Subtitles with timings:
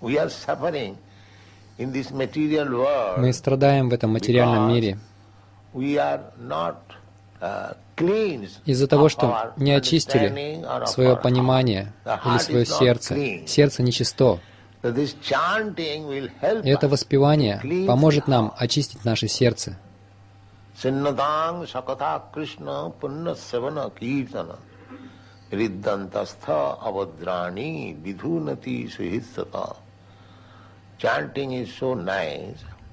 [0.00, 0.16] Мы
[3.32, 4.98] страдаем в этом материальном мире
[8.64, 13.46] из-за того, что не очистили свое понимание или свое сердце.
[13.46, 14.40] Сердце нечисто.
[14.82, 19.76] И это воспевание поможет нам очистить наше сердце.
[25.50, 29.87] Riddantastha avadrani vidhunati suhissata.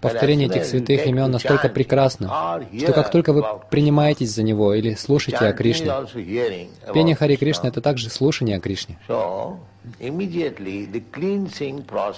[0.00, 5.46] Повторение этих святых имен настолько прекрасно, что как только вы принимаетесь за него или слушаете
[5.46, 5.90] о Кришне,
[6.92, 8.98] пение Хари Кришны— это также слушание о Кришне,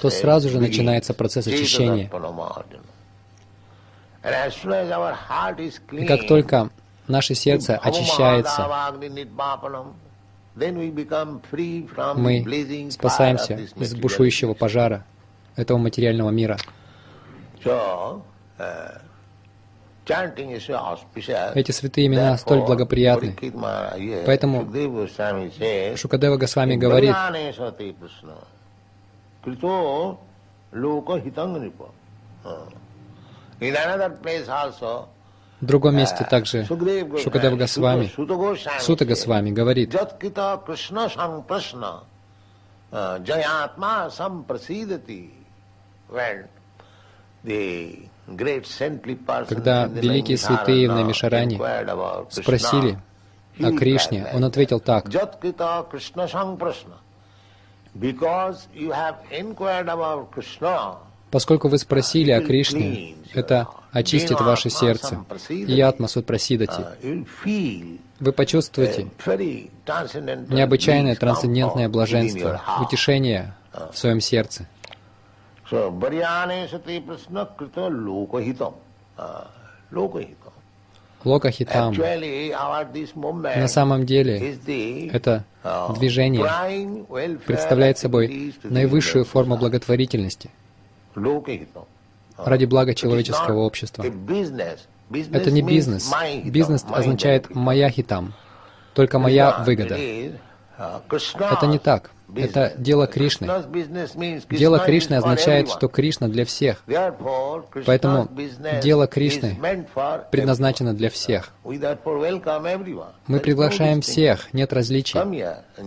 [0.00, 2.10] то сразу же начинается процесс очищения.
[5.92, 6.70] И как только
[7.06, 8.68] наше сердце очищается,
[12.16, 15.04] мы спасаемся из бушующего пожара
[15.58, 16.56] этого материального мира.
[21.54, 23.36] Эти святые имена столь благоприятны.
[24.24, 24.64] Поэтому
[25.96, 27.14] Шукадева Госвами говорит,
[35.60, 38.10] в другом месте также Шукадева Госвами,
[38.80, 39.94] Сута Госвами говорит,
[49.48, 51.58] когда великие святые в Намишаране
[52.30, 52.98] спросили
[53.60, 55.06] о Кришне, он ответил так.
[61.30, 65.24] Поскольку вы спросили о Кришне, это очистит ваше сердце.
[65.48, 66.84] И атма прасидати.
[68.20, 69.08] Вы почувствуете
[70.48, 73.54] необычайное трансцендентное блаженство, утешение
[73.92, 74.66] в своем сердце.
[81.24, 81.94] Локахитам.
[81.94, 84.56] На самом деле,
[85.12, 85.44] это
[85.98, 90.50] движение представляет собой наивысшую форму благотворительности
[92.36, 94.04] ради блага человеческого общества.
[94.04, 96.10] Это не бизнес.
[96.44, 98.32] Бизнес означает «моя хитам»,
[98.94, 99.98] только моя выгода.
[100.78, 102.10] Это не так.
[102.34, 103.48] Это дело Кришны.
[104.50, 106.84] Дело Кришны означает, что Кришна для всех.
[107.86, 108.28] Поэтому
[108.82, 109.58] дело Кришны
[110.30, 111.52] предназначено для всех.
[111.64, 115.18] Мы приглашаем всех, нет различий.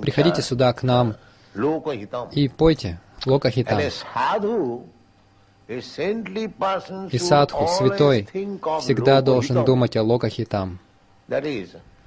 [0.00, 1.14] Приходите сюда к нам
[2.32, 3.78] и пойте Локахитам.
[5.68, 8.28] И садху, святой,
[8.80, 10.80] всегда должен думать о Локахитам.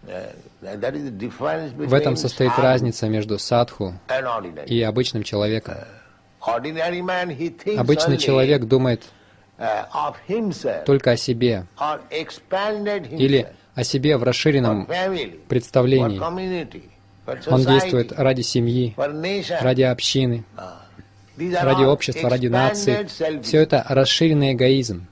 [0.04, 3.94] В этом состоит разница между садху
[4.66, 5.76] и обычным человеком.
[6.42, 9.04] Обычный человек думает
[10.86, 11.66] только о себе
[13.12, 14.88] или о себе в расширенном
[15.48, 16.20] представлении.
[17.50, 18.94] Он действует ради семьи,
[19.62, 20.44] ради общины,
[21.38, 23.42] ради общества, ради нации.
[23.42, 25.08] Все это расширенный эгоизм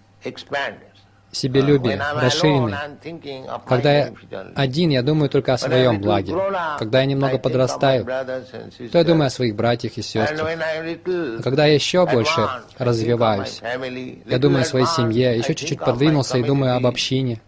[1.32, 2.76] себелюбие, расширенный.
[3.68, 4.14] Когда я
[4.56, 6.36] один, я думаю только о своем благе.
[6.78, 10.48] Когда я немного подрастаю, то я думаю о своих братьях и сестрах.
[10.48, 12.48] А когда я еще больше
[12.78, 13.62] развиваюсь,
[14.26, 17.42] я думаю о своей семье, еще чуть-чуть подвинулся и думаю об общине.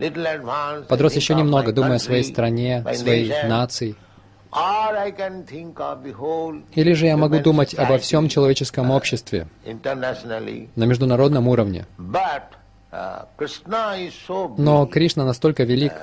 [0.88, 3.96] Подрос еще немного, думаю о своей стране, своей нации.
[6.76, 9.48] Или же я могу думать обо всем человеческом обществе
[10.76, 11.86] на международном уровне.
[14.58, 15.94] Но Кришна настолько велик,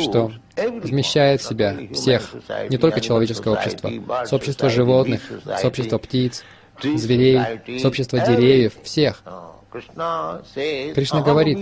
[0.00, 2.34] что вмещает в себя всех,
[2.70, 3.90] не только человеческое общество,
[4.24, 5.20] сообщество животных,
[5.58, 6.44] сообщество птиц,
[6.82, 9.22] зверей, сообщество деревьев, всех.
[9.70, 11.58] Кришна говорит,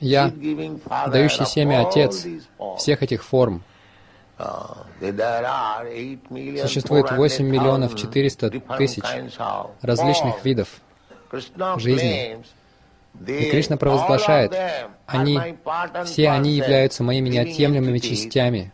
[0.00, 0.32] «Я,
[1.06, 2.26] дающий семя Отец
[2.78, 3.62] всех этих форм,
[6.60, 9.04] Существует 8 миллионов 400 тысяч
[9.80, 10.80] различных видов
[11.78, 12.38] жизни.
[13.26, 14.52] И Кришна провозглашает,
[15.06, 15.38] они,
[16.04, 18.72] все они являются моими неотъемлемыми частями,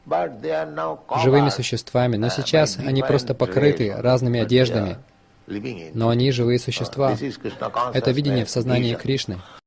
[1.22, 4.96] живыми существами, но сейчас они просто покрыты разными одеждами,
[5.94, 7.16] но они живые существа.
[7.92, 9.38] Это видение в сознании Кришны.